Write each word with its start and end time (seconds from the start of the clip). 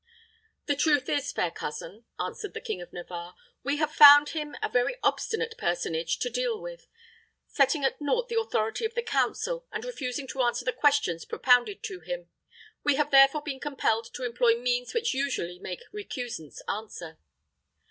"The 0.65 0.75
truth 0.75 1.07
is, 1.09 1.31
fair 1.31 1.51
cousin," 1.51 2.05
answered 2.19 2.55
the 2.55 2.59
King 2.59 2.81
of 2.81 2.91
Navarre, 2.91 3.35
"we 3.61 3.77
have 3.77 3.93
found 3.93 4.29
him 4.29 4.55
a 4.63 4.67
very 4.67 4.95
obstinate 5.03 5.53
personage 5.59 6.17
to 6.17 6.29
deal 6.31 6.59
with, 6.59 6.87
setting 7.45 7.85
at 7.85 8.01
naught 8.01 8.27
the 8.27 8.39
authority 8.39 8.83
of 8.83 8.95
the 8.95 9.03
council, 9.03 9.67
and 9.71 9.85
refusing 9.85 10.25
to 10.29 10.41
answer 10.41 10.65
the 10.65 10.73
questions 10.73 11.23
propounded 11.23 11.83
to 11.83 11.99
him. 11.99 12.31
We 12.83 12.95
have 12.95 13.11
therefore 13.11 13.43
been 13.43 13.59
compelled 13.59 14.11
to 14.15 14.23
employ 14.25 14.55
means 14.57 14.91
which 14.95 15.13
usually 15.13 15.59
make 15.59 15.83
recusants 15.93 16.63
answer." 16.67 17.19